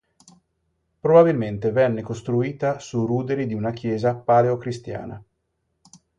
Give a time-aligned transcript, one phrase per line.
[0.99, 5.23] Probabilmente venne costruita sui ruderi di una chiesa paleocristiana.